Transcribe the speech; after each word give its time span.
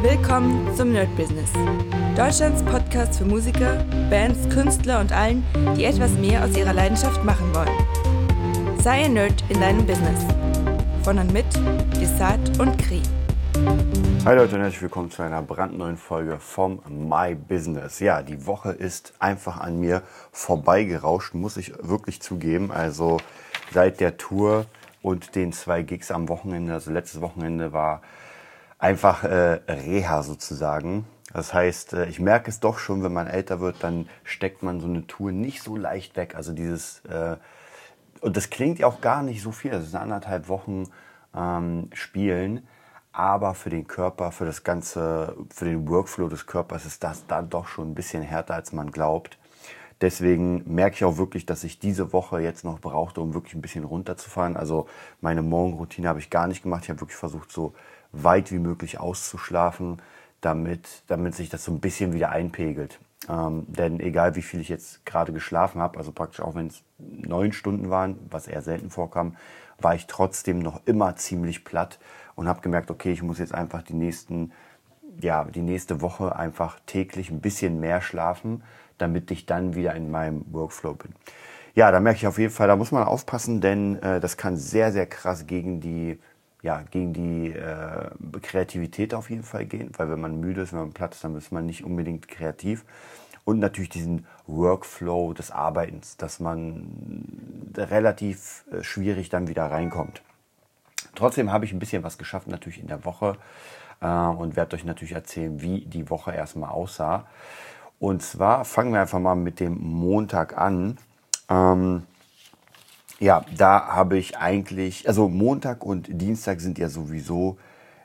Willkommen 0.00 0.72
zum 0.76 0.92
Nerd 0.92 1.14
Business. 1.16 1.50
Deutschlands 2.16 2.62
Podcast 2.62 3.18
für 3.18 3.24
Musiker, 3.24 3.84
Bands, 4.08 4.48
Künstler 4.48 5.00
und 5.00 5.10
allen, 5.10 5.44
die 5.76 5.86
etwas 5.86 6.12
mehr 6.12 6.44
aus 6.44 6.56
ihrer 6.56 6.72
Leidenschaft 6.72 7.24
machen 7.24 7.52
wollen. 7.52 8.78
Sei 8.80 9.06
ein 9.06 9.14
Nerd 9.14 9.42
in 9.48 9.60
deinem 9.60 9.84
Business. 9.84 10.24
Von 11.02 11.18
und 11.18 11.32
mit 11.32 11.46
Desart 12.00 12.60
und 12.60 12.78
Kri. 12.78 13.02
Hi 14.24 14.36
Leute 14.36 14.54
und 14.54 14.60
herzlich 14.60 14.82
willkommen 14.82 15.10
zu 15.10 15.22
einer 15.22 15.42
brandneuen 15.42 15.96
Folge 15.96 16.38
vom 16.38 16.80
My 16.88 17.34
Business. 17.34 17.98
Ja, 17.98 18.22
die 18.22 18.46
Woche 18.46 18.70
ist 18.70 19.14
einfach 19.18 19.58
an 19.58 19.80
mir 19.80 20.02
vorbeigerauscht, 20.30 21.34
muss 21.34 21.56
ich 21.56 21.72
wirklich 21.82 22.22
zugeben. 22.22 22.70
Also 22.70 23.16
seit 23.74 23.98
der 23.98 24.16
Tour 24.16 24.66
und 25.02 25.34
den 25.34 25.52
zwei 25.52 25.82
Gigs 25.82 26.12
am 26.12 26.28
Wochenende, 26.28 26.72
also 26.72 26.92
letztes 26.92 27.20
Wochenende 27.20 27.72
war 27.72 28.00
einfach 28.78 29.24
äh, 29.24 29.60
Reha 29.68 30.22
sozusagen. 30.22 31.06
Das 31.32 31.52
heißt, 31.52 31.92
äh, 31.94 32.06
ich 32.06 32.20
merke 32.20 32.50
es 32.50 32.60
doch 32.60 32.78
schon, 32.78 33.02
wenn 33.02 33.12
man 33.12 33.26
älter 33.26 33.60
wird, 33.60 33.82
dann 33.82 34.08
steckt 34.24 34.62
man 34.62 34.80
so 34.80 34.86
eine 34.86 35.06
Tour 35.06 35.32
nicht 35.32 35.62
so 35.62 35.76
leicht 35.76 36.16
weg. 36.16 36.34
Also 36.34 36.52
dieses, 36.52 37.04
äh, 37.06 37.36
und 38.20 38.36
das 38.36 38.50
klingt 38.50 38.78
ja 38.78 38.86
auch 38.86 39.00
gar 39.00 39.22
nicht 39.22 39.42
so 39.42 39.52
viel, 39.52 39.70
das 39.70 39.84
ist 39.84 39.94
anderthalb 39.94 40.48
Wochen 40.48 40.84
ähm, 41.34 41.90
Spielen, 41.92 42.66
aber 43.12 43.54
für 43.54 43.70
den 43.70 43.86
Körper, 43.86 44.32
für 44.32 44.46
das 44.46 44.64
ganze, 44.64 45.36
für 45.50 45.64
den 45.64 45.88
Workflow 45.88 46.28
des 46.28 46.46
Körpers 46.46 46.86
ist 46.86 47.02
das 47.02 47.26
dann 47.26 47.50
doch 47.50 47.66
schon 47.66 47.90
ein 47.90 47.94
bisschen 47.94 48.22
härter, 48.22 48.54
als 48.54 48.72
man 48.72 48.90
glaubt. 48.90 49.38
Deswegen 50.00 50.62
merke 50.72 50.96
ich 50.96 51.04
auch 51.04 51.16
wirklich, 51.16 51.44
dass 51.44 51.64
ich 51.64 51.78
diese 51.78 52.12
Woche 52.12 52.40
jetzt 52.40 52.64
noch 52.64 52.80
brauchte, 52.80 53.20
um 53.20 53.34
wirklich 53.34 53.54
ein 53.54 53.62
bisschen 53.62 53.84
runterzufahren. 53.84 54.56
Also 54.56 54.86
meine 55.20 55.42
Morgenroutine 55.42 56.08
habe 56.08 56.20
ich 56.20 56.30
gar 56.30 56.46
nicht 56.46 56.62
gemacht. 56.62 56.84
Ich 56.84 56.90
habe 56.90 57.00
wirklich 57.00 57.18
versucht, 57.18 57.50
so 57.50 57.74
weit 58.12 58.52
wie 58.52 58.58
möglich 58.58 59.00
auszuschlafen, 59.00 60.00
damit, 60.40 61.02
damit 61.08 61.34
sich 61.34 61.48
das 61.48 61.64
so 61.64 61.72
ein 61.72 61.80
bisschen 61.80 62.12
wieder 62.12 62.30
einpegelt. 62.30 63.00
Ähm, 63.28 63.66
denn 63.68 63.98
egal 63.98 64.36
wie 64.36 64.42
viel 64.42 64.60
ich 64.60 64.68
jetzt 64.68 65.04
gerade 65.04 65.32
geschlafen 65.32 65.80
habe, 65.80 65.98
also 65.98 66.12
praktisch 66.12 66.40
auch 66.40 66.54
wenn 66.54 66.68
es 66.68 66.82
neun 66.98 67.52
Stunden 67.52 67.90
waren, 67.90 68.18
was 68.30 68.46
eher 68.46 68.62
selten 68.62 68.90
vorkam, 68.90 69.36
war 69.78 69.94
ich 69.94 70.06
trotzdem 70.06 70.60
noch 70.60 70.80
immer 70.86 71.16
ziemlich 71.16 71.64
platt 71.64 71.98
und 72.36 72.48
habe 72.48 72.60
gemerkt, 72.60 72.90
okay, 72.90 73.12
ich 73.12 73.22
muss 73.22 73.38
jetzt 73.38 73.54
einfach 73.54 73.82
die 73.82 73.94
nächsten, 73.94 74.52
ja, 75.20 75.44
die 75.44 75.62
nächste 75.62 76.00
Woche 76.00 76.36
einfach 76.36 76.78
täglich 76.86 77.30
ein 77.30 77.40
bisschen 77.40 77.80
mehr 77.80 78.00
schlafen, 78.00 78.62
damit 78.98 79.30
ich 79.30 79.46
dann 79.46 79.74
wieder 79.74 79.94
in 79.94 80.10
meinem 80.10 80.44
Workflow 80.50 80.94
bin. 80.94 81.12
Ja, 81.74 81.90
da 81.90 82.00
merke 82.00 82.18
ich 82.18 82.26
auf 82.26 82.38
jeden 82.38 82.52
Fall, 82.52 82.68
da 82.68 82.76
muss 82.76 82.92
man 82.92 83.04
aufpassen, 83.04 83.60
denn 83.60 84.02
äh, 84.02 84.20
das 84.20 84.36
kann 84.36 84.56
sehr, 84.56 84.92
sehr 84.92 85.06
krass 85.06 85.46
gegen 85.46 85.80
die 85.80 86.18
ja, 86.62 86.82
gegen 86.90 87.12
die 87.12 87.52
äh, 87.52 88.10
Kreativität 88.42 89.14
auf 89.14 89.30
jeden 89.30 89.44
Fall 89.44 89.64
gehen, 89.64 89.92
weil 89.96 90.10
wenn 90.10 90.20
man 90.20 90.40
müde 90.40 90.62
ist, 90.62 90.72
wenn 90.72 90.80
man 90.80 90.92
platt 90.92 91.14
ist, 91.14 91.24
dann 91.24 91.36
ist 91.36 91.52
man 91.52 91.66
nicht 91.66 91.84
unbedingt 91.84 92.28
kreativ. 92.28 92.84
Und 93.44 93.60
natürlich 93.60 93.88
diesen 93.88 94.26
Workflow 94.46 95.32
des 95.32 95.50
Arbeitens, 95.50 96.16
dass 96.16 96.38
man 96.40 97.24
relativ 97.76 98.64
äh, 98.70 98.82
schwierig 98.82 99.28
dann 99.30 99.48
wieder 99.48 99.70
reinkommt. 99.70 100.22
Trotzdem 101.14 101.50
habe 101.52 101.64
ich 101.64 101.72
ein 101.72 101.78
bisschen 101.78 102.02
was 102.02 102.18
geschafft, 102.18 102.48
natürlich 102.48 102.80
in 102.80 102.88
der 102.88 103.04
Woche 103.04 103.36
äh, 104.00 104.06
und 104.06 104.56
werde 104.56 104.76
euch 104.76 104.84
natürlich 104.84 105.14
erzählen, 105.14 105.62
wie 105.62 105.80
die 105.86 106.10
Woche 106.10 106.32
erstmal 106.32 106.70
aussah. 106.70 107.26
Und 107.98 108.22
zwar 108.22 108.64
fangen 108.64 108.92
wir 108.92 109.00
einfach 109.00 109.18
mal 109.18 109.34
mit 109.34 109.60
dem 109.60 109.78
Montag 109.78 110.56
an. 110.56 110.98
Ähm, 111.48 112.04
ja, 113.18 113.44
da 113.56 113.88
habe 113.88 114.16
ich 114.18 114.38
eigentlich, 114.38 115.08
also 115.08 115.28
Montag 115.28 115.84
und 115.84 116.06
Dienstag 116.08 116.60
sind 116.60 116.78
ja 116.78 116.88
sowieso 116.88 117.58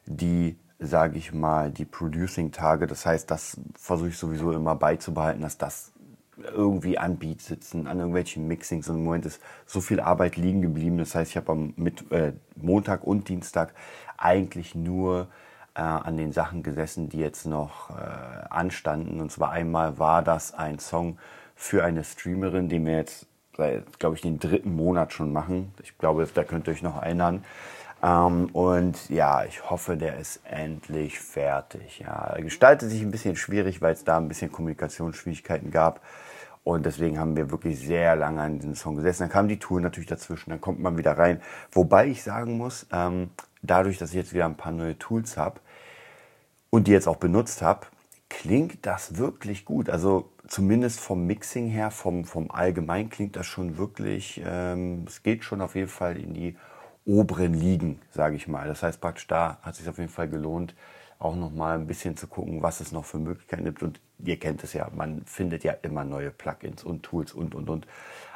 die, 0.05 0.57
sage 0.79 1.17
ich 1.19 1.33
mal, 1.33 1.69
die 1.69 1.85
Producing-Tage. 1.85 2.87
Das 2.87 3.05
heißt, 3.05 3.29
das 3.29 3.57
versuche 3.75 4.09
ich 4.09 4.17
sowieso 4.17 4.51
immer 4.51 4.75
beizubehalten, 4.75 5.41
dass 5.41 5.59
das 5.59 5.91
irgendwie 6.37 6.97
an 6.97 7.17
Beat 7.17 7.41
sitzen, 7.41 7.85
an 7.85 7.99
irgendwelchen 7.99 8.47
Mixings. 8.47 8.89
Und 8.89 8.97
im 8.97 9.03
Moment 9.03 9.27
ist 9.27 9.39
so 9.67 9.81
viel 9.81 9.99
Arbeit 9.99 10.35
liegen 10.35 10.63
geblieben. 10.63 10.97
Das 10.97 11.13
heißt, 11.13 11.31
ich 11.31 11.37
habe 11.37 11.51
am 11.51 11.73
mit, 11.75 12.11
äh, 12.11 12.33
Montag 12.55 13.03
und 13.03 13.29
Dienstag 13.29 13.75
eigentlich 14.17 14.73
nur 14.73 15.27
äh, 15.75 15.81
an 15.81 16.17
den 16.17 16.31
Sachen 16.31 16.63
gesessen, 16.63 17.09
die 17.09 17.19
jetzt 17.19 17.45
noch 17.45 17.89
äh, 17.89 17.93
anstanden. 18.49 19.19
Und 19.19 19.31
zwar 19.31 19.51
einmal 19.51 19.97
war 19.99 20.21
das 20.21 20.53
ein 20.53 20.79
Song 20.79 21.17
für 21.55 21.83
eine 21.83 22.03
Streamerin, 22.03 22.69
die 22.69 22.79
mir 22.79 22.97
jetzt 22.97 23.25
seit, 23.55 23.99
glaube 23.99 24.15
ich, 24.15 24.21
den 24.21 24.39
dritten 24.39 24.75
Monat 24.75 25.13
schon 25.13 25.31
machen. 25.31 25.73
Ich 25.83 25.97
glaube, 25.97 26.27
da 26.33 26.43
könnt 26.43 26.67
ihr 26.67 26.73
euch 26.73 26.81
noch 26.81 27.01
erinnern. 27.01 27.43
Ähm, 28.03 28.49
und 28.53 29.09
ja, 29.09 29.45
ich 29.45 29.69
hoffe, 29.69 29.95
der 29.95 30.17
ist 30.17 30.41
endlich 30.43 31.19
fertig. 31.19 31.99
Ja, 31.99 32.35
gestaltet 32.37 32.89
sich 32.89 33.01
ein 33.01 33.11
bisschen 33.11 33.35
schwierig, 33.35 33.81
weil 33.81 33.93
es 33.93 34.03
da 34.03 34.17
ein 34.17 34.27
bisschen 34.27 34.51
Kommunikationsschwierigkeiten 34.51 35.71
gab. 35.71 36.01
Und 36.63 36.85
deswegen 36.85 37.19
haben 37.19 37.35
wir 37.35 37.51
wirklich 37.51 37.79
sehr 37.79 38.15
lange 38.15 38.41
an 38.41 38.59
diesem 38.59 38.75
Song 38.75 38.95
gesessen. 38.95 39.23
Dann 39.23 39.31
kam 39.31 39.47
die 39.47 39.59
Tour 39.59 39.81
natürlich 39.81 40.07
dazwischen, 40.07 40.49
dann 40.49 40.61
kommt 40.61 40.79
man 40.79 40.97
wieder 40.97 41.17
rein. 41.17 41.41
Wobei 41.71 42.07
ich 42.07 42.23
sagen 42.23 42.57
muss, 42.57 42.87
ähm, 42.91 43.31
dadurch, 43.61 43.97
dass 43.97 44.09
ich 44.11 44.15
jetzt 44.15 44.33
wieder 44.33 44.45
ein 44.45 44.55
paar 44.55 44.71
neue 44.71 44.97
Tools 44.97 45.35
habe 45.37 45.59
und 46.73 46.87
die 46.87 46.91
jetzt 46.91 47.07
auch 47.07 47.17
benutzt 47.17 47.61
habe, 47.61 47.85
klingt 48.29 48.87
das 48.87 49.17
wirklich 49.19 49.63
gut. 49.63 49.91
Also 49.91 50.31
zumindest 50.47 50.99
vom 50.99 51.27
Mixing 51.27 51.67
her, 51.67 51.91
vom, 51.91 52.25
vom 52.25 52.49
Allgemein 52.49 53.11
klingt 53.11 53.35
das 53.35 53.45
schon 53.45 53.77
wirklich, 53.77 54.41
ähm, 54.43 55.05
es 55.07 55.21
geht 55.21 55.43
schon 55.43 55.61
auf 55.61 55.75
jeden 55.75 55.87
Fall 55.87 56.17
in 56.17 56.33
die 56.33 56.57
oberen 57.05 57.53
Ligen, 57.53 58.01
sage 58.09 58.37
ich 58.37 58.47
mal. 58.47 58.67
Das 58.67 58.81
heißt 58.81 58.99
praktisch, 58.99 59.27
da 59.27 59.59
hat 59.61 59.73
es 59.73 59.81
sich 59.81 59.87
auf 59.87 59.99
jeden 59.99 60.09
Fall 60.09 60.27
gelohnt, 60.27 60.73
auch 61.19 61.35
nochmal 61.35 61.77
ein 61.77 61.85
bisschen 61.85 62.17
zu 62.17 62.25
gucken, 62.25 62.63
was 62.63 62.79
es 62.79 62.91
noch 62.91 63.05
für 63.05 63.19
Möglichkeiten 63.19 63.65
gibt. 63.65 63.83
Und 63.83 64.01
ihr 64.25 64.39
kennt 64.39 64.63
es 64.63 64.73
ja, 64.73 64.89
man 64.95 65.21
findet 65.27 65.63
ja 65.63 65.73
immer 65.73 66.03
neue 66.03 66.31
Plugins 66.31 66.83
und 66.83 67.03
Tools 67.03 67.33
und, 67.33 67.53
und, 67.53 67.69
und. 67.69 67.85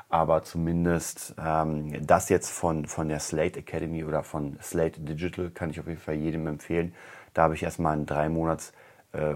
Aber 0.09 0.43
zumindest 0.43 1.35
ähm, 1.37 2.05
das 2.05 2.29
jetzt 2.29 2.49
von, 2.49 2.85
von 2.85 3.09
der 3.09 3.19
Slate 3.19 3.59
Academy 3.59 4.05
oder 4.05 4.23
von 4.23 4.57
Slate 4.61 5.01
Digital 5.01 5.49
kann 5.49 5.69
ich 5.69 5.79
auf 5.79 5.87
jeden 5.87 5.99
Fall 5.99 6.15
jedem 6.15 6.47
empfehlen. 6.47 6.93
Da 7.33 7.43
habe 7.43 7.55
ich 7.55 7.63
erstmal 7.63 7.97
ein 7.97 8.05
drei 8.05 8.29
Monats 8.29 8.71
äh, 9.11 9.35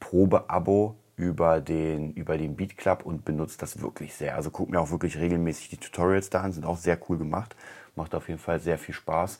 Probe-Abo 0.00 0.96
über 1.16 1.60
den, 1.60 2.12
über 2.12 2.38
den 2.38 2.56
Beat 2.56 2.76
Club 2.76 3.04
und 3.04 3.24
benutze 3.24 3.58
das 3.58 3.80
wirklich 3.80 4.14
sehr. 4.14 4.36
Also 4.36 4.50
guck 4.50 4.70
mir 4.70 4.80
auch 4.80 4.90
wirklich 4.90 5.18
regelmäßig 5.18 5.70
die 5.70 5.76
Tutorials 5.78 6.30
da 6.30 6.42
an, 6.42 6.52
sind 6.52 6.66
auch 6.66 6.76
sehr 6.78 6.98
cool 7.08 7.18
gemacht. 7.18 7.56
Macht 7.94 8.14
auf 8.14 8.28
jeden 8.28 8.40
Fall 8.40 8.60
sehr 8.60 8.78
viel 8.78 8.94
Spaß. 8.94 9.38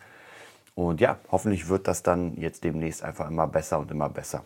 Und 0.74 1.00
ja, 1.00 1.18
hoffentlich 1.30 1.68
wird 1.68 1.88
das 1.88 2.02
dann 2.02 2.36
jetzt 2.36 2.64
demnächst 2.64 3.02
einfach 3.02 3.30
immer 3.30 3.46
besser 3.46 3.78
und 3.78 3.90
immer 3.90 4.10
besser. 4.10 4.44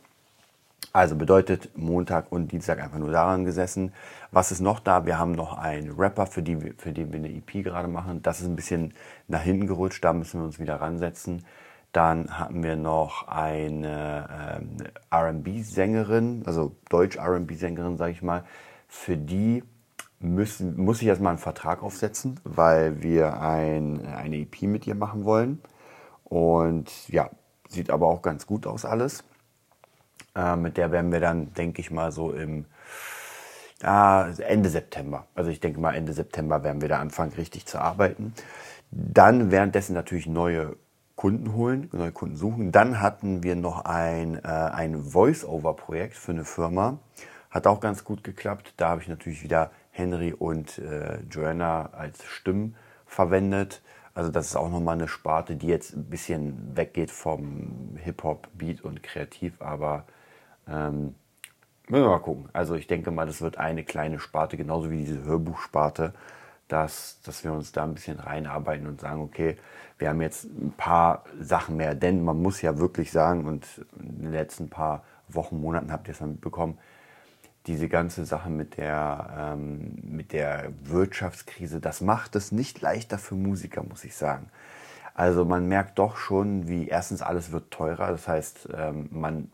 Also 0.92 1.14
bedeutet 1.14 1.70
Montag 1.76 2.32
und 2.32 2.50
Dienstag 2.50 2.82
einfach 2.82 2.98
nur 2.98 3.12
daran 3.12 3.44
gesessen. 3.44 3.92
Was 4.32 4.50
ist 4.50 4.60
noch 4.60 4.80
da? 4.80 5.06
Wir 5.06 5.18
haben 5.18 5.32
noch 5.32 5.56
einen 5.56 5.92
Rapper, 5.92 6.26
für, 6.26 6.42
die, 6.42 6.56
für 6.78 6.92
den 6.92 7.12
wir 7.12 7.18
eine 7.18 7.30
EP 7.30 7.62
gerade 7.62 7.86
machen. 7.86 8.22
Das 8.22 8.40
ist 8.40 8.46
ein 8.46 8.56
bisschen 8.56 8.94
nach 9.28 9.42
hinten 9.42 9.68
gerutscht, 9.68 10.04
da 10.04 10.12
müssen 10.12 10.40
wir 10.40 10.44
uns 10.44 10.58
wieder 10.58 10.80
ransetzen. 10.80 11.44
Dann 11.92 12.38
hatten 12.38 12.62
wir 12.62 12.76
noch 12.76 13.28
eine 13.28 14.60
ähm, 14.60 14.76
RB-Sängerin, 15.12 16.42
also 16.46 16.72
Deutsch-RB-Sängerin, 16.88 17.96
sage 17.96 18.12
ich 18.12 18.22
mal. 18.22 18.44
Für 18.88 19.16
die 19.16 19.62
müssen, 20.18 20.76
muss 20.76 21.02
ich 21.02 21.08
erstmal 21.08 21.30
einen 21.30 21.38
Vertrag 21.38 21.82
aufsetzen, 21.82 22.38
weil 22.44 23.02
wir 23.02 23.40
ein, 23.40 24.06
eine 24.06 24.38
EP 24.38 24.62
mit 24.62 24.86
ihr 24.86 24.94
machen 24.94 25.24
wollen. 25.24 25.60
Und 26.24 27.08
ja, 27.08 27.30
sieht 27.68 27.90
aber 27.90 28.06
auch 28.06 28.22
ganz 28.22 28.46
gut 28.46 28.66
aus 28.66 28.84
alles. 28.84 29.24
Äh, 30.40 30.56
mit 30.56 30.76
der 30.76 30.92
werden 30.92 31.12
wir 31.12 31.20
dann, 31.20 31.52
denke 31.54 31.80
ich 31.80 31.90
mal, 31.90 32.12
so 32.12 32.32
im 32.32 32.66
äh, 33.82 34.42
Ende 34.42 34.68
September. 34.68 35.26
Also 35.34 35.50
ich 35.50 35.60
denke 35.60 35.80
mal, 35.80 35.94
Ende 35.94 36.12
September 36.12 36.62
werden 36.64 36.80
wir 36.80 36.88
da 36.88 36.98
anfangen, 36.98 37.32
richtig 37.32 37.66
zu 37.66 37.78
arbeiten. 37.78 38.34
Dann 38.90 39.50
währenddessen 39.50 39.94
natürlich 39.94 40.26
neue 40.26 40.76
Kunden 41.16 41.54
holen, 41.54 41.88
neue 41.92 42.12
Kunden 42.12 42.36
suchen. 42.36 42.72
Dann 42.72 43.00
hatten 43.00 43.42
wir 43.42 43.56
noch 43.56 43.84
ein, 43.84 44.36
äh, 44.36 44.48
ein 44.48 45.02
Voice-Over-Projekt 45.02 46.16
für 46.16 46.32
eine 46.32 46.44
Firma. 46.44 46.98
Hat 47.50 47.66
auch 47.66 47.80
ganz 47.80 48.04
gut 48.04 48.24
geklappt. 48.24 48.74
Da 48.76 48.90
habe 48.90 49.02
ich 49.02 49.08
natürlich 49.08 49.42
wieder 49.42 49.70
Henry 49.90 50.32
und 50.32 50.78
äh, 50.78 51.18
Joanna 51.30 51.90
als 51.92 52.24
Stimmen 52.24 52.76
verwendet. 53.06 53.82
Also 54.14 54.30
das 54.30 54.46
ist 54.46 54.56
auch 54.56 54.70
nochmal 54.70 54.94
eine 54.94 55.08
Sparte, 55.08 55.56
die 55.56 55.66
jetzt 55.66 55.94
ein 55.94 56.04
bisschen 56.04 56.76
weggeht 56.76 57.10
vom 57.10 57.96
Hip-Hop, 58.02 58.48
Beat 58.54 58.80
und 58.82 59.02
Kreativ, 59.02 59.60
aber 59.60 60.04
ähm, 60.70 61.14
müssen 61.88 62.04
wir 62.04 62.10
mal 62.10 62.18
gucken. 62.18 62.48
Also 62.52 62.74
ich 62.74 62.86
denke 62.86 63.10
mal, 63.10 63.26
das 63.26 63.40
wird 63.40 63.58
eine 63.58 63.84
kleine 63.84 64.18
Sparte, 64.18 64.56
genauso 64.56 64.90
wie 64.90 64.98
diese 64.98 65.24
Hörbuchsparte 65.24 66.14
dass, 66.70 67.20
dass 67.24 67.44
wir 67.44 67.52
uns 67.52 67.72
da 67.72 67.84
ein 67.84 67.94
bisschen 67.94 68.18
reinarbeiten 68.18 68.86
und 68.86 69.00
sagen, 69.00 69.20
okay, 69.20 69.56
wir 69.98 70.08
haben 70.08 70.20
jetzt 70.20 70.44
ein 70.44 70.72
paar 70.76 71.24
Sachen 71.38 71.76
mehr, 71.76 71.94
denn 71.94 72.24
man 72.24 72.40
muss 72.40 72.62
ja 72.62 72.78
wirklich 72.78 73.10
sagen, 73.10 73.44
und 73.44 73.66
in 73.98 74.22
den 74.22 74.32
letzten 74.32 74.70
paar 74.70 75.04
Wochen, 75.28 75.60
Monaten 75.60 75.92
habt 75.92 76.08
ihr 76.08 76.14
es 76.14 76.20
mitbekommen, 76.20 76.78
diese 77.66 77.88
ganze 77.88 78.24
Sache 78.24 78.48
mit 78.48 78.78
der, 78.78 79.54
ähm, 79.54 79.98
mit 80.02 80.32
der 80.32 80.72
Wirtschaftskrise, 80.84 81.80
das 81.80 82.00
macht 82.00 82.36
es 82.36 82.52
nicht 82.52 82.80
leichter 82.80 83.18
für 83.18 83.34
Musiker, 83.34 83.82
muss 83.82 84.04
ich 84.04 84.14
sagen. 84.14 84.48
Also 85.12 85.44
man 85.44 85.66
merkt 85.66 85.98
doch 85.98 86.16
schon, 86.16 86.68
wie 86.68 86.88
erstens 86.88 87.20
alles 87.20 87.52
wird 87.52 87.70
teurer, 87.70 88.12
das 88.12 88.26
heißt, 88.26 88.68
ähm, 88.74 89.08
man 89.10 89.50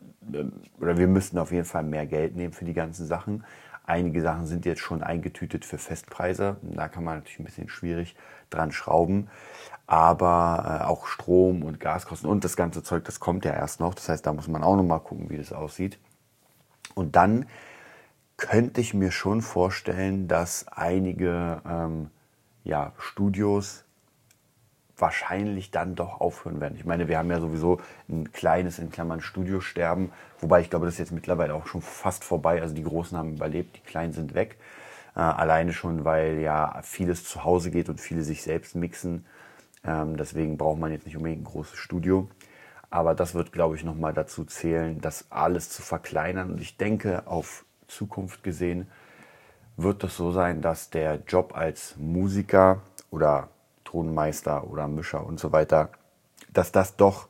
oder 0.79 0.97
wir 0.97 1.07
müssten 1.07 1.37
auf 1.37 1.51
jeden 1.51 1.65
Fall 1.65 1.83
mehr 1.83 2.05
Geld 2.05 2.35
nehmen 2.35 2.53
für 2.53 2.65
die 2.65 2.73
ganzen 2.73 3.05
Sachen. 3.05 3.43
Einige 3.83 4.21
Sachen 4.21 4.45
sind 4.45 4.65
jetzt 4.65 4.81
schon 4.81 5.01
eingetütet 5.01 5.63
für 5.63 5.77
Festpreise. 5.77 6.57
Da 6.61 6.89
kann 6.89 7.05
man 7.05 7.15
natürlich 7.15 7.39
ein 7.39 7.45
bisschen 7.45 7.69
schwierig 7.69 8.15
dran 8.49 8.73
schrauben. 8.73 9.29
Aber 9.85 10.81
äh, 10.81 10.85
auch 10.85 11.07
Strom 11.07 11.63
und 11.63 11.79
Gaskosten 11.79 12.29
und 12.29 12.43
das 12.43 12.57
ganze 12.57 12.83
Zeug, 12.83 13.05
das 13.05 13.21
kommt 13.21 13.45
ja 13.45 13.53
erst 13.53 13.79
noch. 13.79 13.93
Das 13.93 14.09
heißt, 14.09 14.25
da 14.25 14.33
muss 14.33 14.49
man 14.49 14.63
auch 14.63 14.75
noch 14.75 14.83
mal 14.83 14.99
gucken, 14.99 15.29
wie 15.29 15.37
das 15.37 15.53
aussieht. 15.53 15.99
Und 16.95 17.15
dann 17.15 17.45
könnte 18.35 18.81
ich 18.81 18.93
mir 18.93 19.11
schon 19.11 19.41
vorstellen, 19.41 20.27
dass 20.27 20.67
einige 20.67 21.61
ähm, 21.65 22.09
ja, 22.65 22.91
Studios 22.97 23.85
wahrscheinlich 24.97 25.71
dann 25.71 25.95
doch 25.95 26.19
aufhören 26.19 26.59
werden. 26.59 26.75
Ich 26.77 26.85
meine, 26.85 27.07
wir 27.07 27.17
haben 27.17 27.29
ja 27.29 27.39
sowieso 27.39 27.79
ein 28.09 28.31
kleines, 28.31 28.79
in 28.79 28.89
Klammern, 28.89 29.21
Studiosterben, 29.21 30.11
wobei 30.39 30.61
ich 30.61 30.69
glaube, 30.69 30.85
das 30.85 30.95
ist 30.95 30.99
jetzt 30.99 31.11
mittlerweile 31.11 31.53
auch 31.53 31.67
schon 31.67 31.81
fast 31.81 32.23
vorbei. 32.23 32.61
Also 32.61 32.73
die 32.73 32.83
Großen 32.83 33.17
haben 33.17 33.33
überlebt, 33.33 33.77
die 33.77 33.81
Kleinen 33.81 34.13
sind 34.13 34.33
weg. 34.33 34.57
Äh, 35.15 35.19
alleine 35.19 35.73
schon, 35.73 36.05
weil 36.05 36.39
ja 36.39 36.79
vieles 36.83 37.23
zu 37.23 37.43
Hause 37.43 37.71
geht 37.71 37.89
und 37.89 38.01
viele 38.01 38.23
sich 38.23 38.41
selbst 38.43 38.75
mixen. 38.75 39.25
Ähm, 39.83 40.17
deswegen 40.17 40.57
braucht 40.57 40.79
man 40.79 40.91
jetzt 40.91 41.05
nicht 41.05 41.17
unbedingt 41.17 41.41
ein 41.41 41.51
großes 41.51 41.77
Studio. 41.77 42.27
Aber 42.89 43.15
das 43.15 43.35
wird, 43.35 43.51
glaube 43.51 43.75
ich, 43.75 43.83
nochmal 43.83 44.13
dazu 44.13 44.45
zählen, 44.45 45.01
das 45.01 45.25
alles 45.29 45.69
zu 45.69 45.81
verkleinern. 45.81 46.51
Und 46.51 46.61
ich 46.61 46.77
denke, 46.77 47.27
auf 47.27 47.65
Zukunft 47.87 48.43
gesehen 48.43 48.87
wird 49.75 50.03
es 50.03 50.17
so 50.17 50.31
sein, 50.31 50.61
dass 50.61 50.89
der 50.89 51.21
Job 51.27 51.55
als 51.55 51.95
Musiker 51.97 52.81
oder 53.11 53.49
Tonmeister 53.87 54.69
oder 54.69 54.87
Mischer 54.89 55.25
und 55.25 55.39
so 55.39 55.53
weiter, 55.53 55.89
dass 56.51 56.73
das 56.73 56.97
doch 56.97 57.29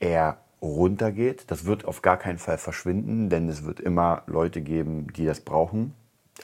eher 0.00 0.38
runtergeht. 0.60 1.50
Das 1.52 1.66
wird 1.66 1.84
auf 1.84 2.02
gar 2.02 2.16
keinen 2.16 2.38
Fall 2.38 2.58
verschwinden, 2.58 3.30
denn 3.30 3.48
es 3.48 3.64
wird 3.64 3.78
immer 3.78 4.22
Leute 4.26 4.60
geben, 4.60 5.12
die 5.12 5.24
das 5.24 5.40
brauchen. 5.40 5.94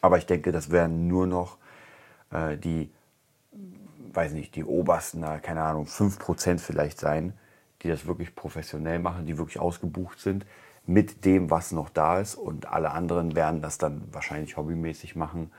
Aber 0.03 0.19
ich 0.19 0.27
denke, 0.27 0.53
das 0.53 0.71
werden 0.71 1.09
nur 1.09 1.27
noch 1.27 1.59
äh, 2.31 2.57
die, 2.57 2.93
weiß 4.13 4.33
nicht, 4.35 4.55
die 4.55 4.65
obersten, 4.65 5.25
keine 5.43 5.63
Ahnung, 5.63 5.87
5% 5.87 6.61
vielleicht 6.61 7.01
sein, 7.01 7.33
die 7.83 7.89
das 7.89 8.07
wirklich 8.07 8.37
professionell 8.37 9.01
machen, 9.01 9.27
die 9.27 9.37
wirklich 9.37 9.59
ausgebucht 9.59 10.21
sind 10.21 10.47
mit 10.87 11.25
dem, 11.25 11.51
was 11.51 11.73
noch 11.73 11.89
da 11.89 12.21
ist. 12.21 12.37
Und 12.37 12.67
alle 12.67 12.93
anderen 12.93 13.35
werden 13.35 13.63
das 13.63 13.79
dann 13.79 14.03
wahrscheinlich 14.13 14.57
hobbymäßig 14.57 15.17
machen 15.17 15.51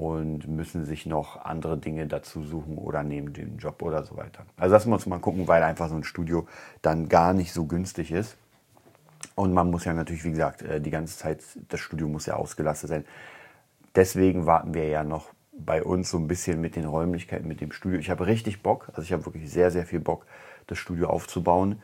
und 0.00 0.48
müssen 0.48 0.86
sich 0.86 1.04
noch 1.04 1.44
andere 1.44 1.76
Dinge 1.76 2.06
dazu 2.06 2.42
suchen 2.42 2.78
oder 2.78 3.02
neben 3.02 3.34
dem 3.34 3.58
Job 3.58 3.82
oder 3.82 4.02
so 4.02 4.16
weiter. 4.16 4.46
Also 4.56 4.72
das 4.72 4.86
muss 4.86 5.04
man 5.04 5.20
gucken, 5.20 5.46
weil 5.46 5.62
einfach 5.62 5.90
so 5.90 5.94
ein 5.94 6.04
Studio 6.04 6.46
dann 6.80 7.10
gar 7.10 7.34
nicht 7.34 7.52
so 7.52 7.66
günstig 7.66 8.10
ist. 8.10 8.38
Und 9.34 9.52
man 9.52 9.70
muss 9.70 9.84
ja 9.84 9.92
natürlich, 9.92 10.24
wie 10.24 10.30
gesagt, 10.30 10.62
äh, 10.62 10.80
die 10.80 10.90
ganze 10.90 11.18
Zeit, 11.18 11.42
das 11.68 11.80
Studio 11.80 12.08
muss 12.08 12.24
ja 12.24 12.36
ausgelastet 12.36 12.88
sein. 12.88 13.04
Deswegen 13.94 14.46
warten 14.46 14.72
wir 14.72 14.88
ja 14.88 15.04
noch 15.04 15.34
bei 15.52 15.82
uns 15.82 16.08
so 16.08 16.16
ein 16.16 16.28
bisschen 16.28 16.62
mit 16.62 16.76
den 16.76 16.86
Räumlichkeiten, 16.86 17.46
mit 17.46 17.60
dem 17.60 17.70
Studio. 17.70 17.98
Ich 17.98 18.08
habe 18.08 18.26
richtig 18.26 18.62
Bock, 18.62 18.88
also 18.88 19.02
ich 19.02 19.12
habe 19.12 19.26
wirklich 19.26 19.50
sehr, 19.50 19.70
sehr 19.70 19.84
viel 19.84 20.00
Bock, 20.00 20.24
das 20.66 20.78
Studio 20.78 21.10
aufzubauen. 21.10 21.82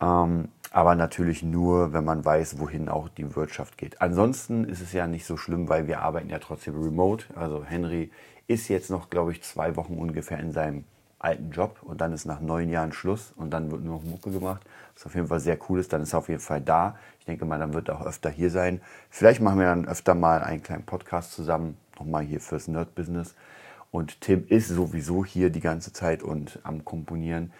Ähm, 0.00 0.50
aber 0.74 0.96
natürlich 0.96 1.44
nur, 1.44 1.92
wenn 1.92 2.04
man 2.04 2.24
weiß, 2.24 2.58
wohin 2.58 2.88
auch 2.88 3.08
die 3.08 3.36
Wirtschaft 3.36 3.78
geht. 3.78 4.02
Ansonsten 4.02 4.64
ist 4.64 4.80
es 4.80 4.92
ja 4.92 5.06
nicht 5.06 5.24
so 5.24 5.36
schlimm, 5.36 5.68
weil 5.68 5.86
wir 5.86 6.02
arbeiten 6.02 6.28
ja 6.30 6.40
trotzdem 6.40 6.82
remote. 6.82 7.26
Also 7.36 7.64
Henry 7.64 8.10
ist 8.48 8.66
jetzt 8.66 8.90
noch, 8.90 9.08
glaube 9.08 9.30
ich, 9.30 9.40
zwei 9.44 9.76
Wochen 9.76 9.96
ungefähr 9.96 10.40
in 10.40 10.50
seinem 10.50 10.82
alten 11.20 11.52
Job 11.52 11.76
und 11.82 12.00
dann 12.00 12.12
ist 12.12 12.24
nach 12.24 12.40
neun 12.40 12.70
Jahren 12.70 12.92
Schluss 12.92 13.32
und 13.36 13.50
dann 13.50 13.70
wird 13.70 13.84
nur 13.84 13.98
noch 13.98 14.02
Mucke 14.02 14.32
gemacht. 14.32 14.62
Was 14.96 15.06
auf 15.06 15.14
jeden 15.14 15.28
Fall 15.28 15.38
sehr 15.38 15.56
cool 15.68 15.78
ist. 15.78 15.92
Dann 15.92 16.02
ist 16.02 16.12
er 16.12 16.18
auf 16.18 16.28
jeden 16.28 16.40
Fall 16.40 16.60
da. 16.60 16.96
Ich 17.20 17.26
denke 17.26 17.44
mal, 17.44 17.60
dann 17.60 17.72
wird 17.72 17.88
er 17.88 18.00
auch 18.00 18.06
öfter 18.06 18.28
hier 18.28 18.50
sein. 18.50 18.80
Vielleicht 19.10 19.40
machen 19.40 19.60
wir 19.60 19.66
dann 19.66 19.86
öfter 19.86 20.16
mal 20.16 20.42
einen 20.42 20.64
kleinen 20.64 20.82
Podcast 20.82 21.34
zusammen, 21.34 21.76
nochmal 22.00 22.24
hier 22.24 22.40
fürs 22.40 22.66
Nerd-Business. 22.66 23.36
Und 23.92 24.20
Tim 24.20 24.44
ist 24.48 24.70
sowieso 24.70 25.24
hier 25.24 25.50
die 25.50 25.60
ganze 25.60 25.92
Zeit 25.92 26.24
und 26.24 26.58
am 26.64 26.84
Komponieren. 26.84 27.52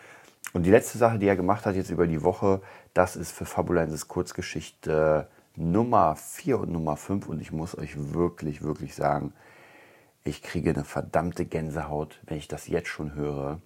Und 0.52 0.64
die 0.64 0.70
letzte 0.70 0.98
Sache, 0.98 1.18
die 1.18 1.26
er 1.26 1.36
gemacht 1.36 1.64
hat 1.66 1.74
jetzt 1.74 1.90
über 1.90 2.06
die 2.06 2.22
Woche, 2.22 2.60
das 2.94 3.16
ist 3.16 3.32
für 3.32 3.44
Fabulensis 3.44 4.06
Kurzgeschichte 4.06 5.28
Nummer 5.56 6.14
4 6.14 6.60
und 6.60 6.72
Nummer 6.72 6.96
5. 6.96 7.28
Und 7.28 7.40
ich 7.40 7.50
muss 7.50 7.76
euch 7.76 8.14
wirklich, 8.14 8.62
wirklich 8.62 8.94
sagen, 8.94 9.32
ich 10.22 10.42
kriege 10.42 10.70
eine 10.70 10.84
verdammte 10.84 11.44
Gänsehaut, 11.44 12.20
wenn 12.24 12.38
ich 12.38 12.48
das 12.48 12.68
jetzt 12.68 12.88
schon 12.88 13.14
höre. 13.14 13.60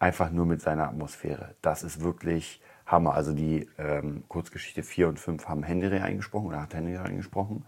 Einfach 0.00 0.30
nur 0.30 0.44
mit 0.44 0.60
seiner 0.60 0.88
Atmosphäre. 0.88 1.54
Das 1.62 1.84
ist 1.84 2.02
wirklich 2.02 2.60
Hammer. 2.84 3.14
Also 3.14 3.32
die 3.32 3.68
ähm, 3.78 4.24
Kurzgeschichte 4.28 4.82
4 4.82 5.08
und 5.08 5.20
5 5.20 5.48
haben 5.48 5.62
Henry 5.62 6.00
eingesprochen 6.00 6.48
oder 6.48 6.60
hat 6.62 6.74
Henry 6.74 6.96
eingesprochen. 6.96 7.64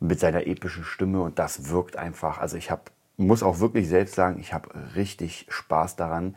Mit 0.00 0.20
seiner 0.20 0.46
epischen 0.46 0.84
Stimme 0.84 1.22
und 1.22 1.38
das 1.38 1.70
wirkt 1.70 1.96
einfach. 1.96 2.38
Also 2.38 2.58
ich 2.58 2.70
habe, 2.70 2.82
muss 3.16 3.42
auch 3.42 3.58
wirklich 3.60 3.88
selbst 3.88 4.14
sagen, 4.14 4.38
ich 4.38 4.52
habe 4.52 4.68
richtig 4.94 5.46
Spaß 5.48 5.96
daran, 5.96 6.36